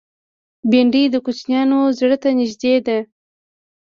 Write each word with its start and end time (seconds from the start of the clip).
بېنډۍ 0.69 1.03
د 1.09 1.15
کوچنیانو 1.25 1.79
زړه 1.99 2.17
ته 2.23 2.29
نږدې 2.37 2.73
ده 2.85 2.97